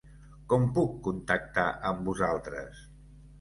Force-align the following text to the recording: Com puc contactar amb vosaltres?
Com 0.53 0.63
puc 0.77 0.95
contactar 1.07 1.67
amb 1.91 2.03
vosaltres? 2.09 2.83